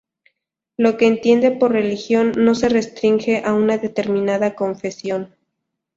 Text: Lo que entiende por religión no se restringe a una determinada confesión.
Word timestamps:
Lo 0.77 0.97
que 0.97 1.05
entiende 1.05 1.51
por 1.51 1.73
religión 1.73 2.31
no 2.35 2.55
se 2.55 2.69
restringe 2.69 3.43
a 3.45 3.53
una 3.53 3.77
determinada 3.77 4.55
confesión. 4.55 5.35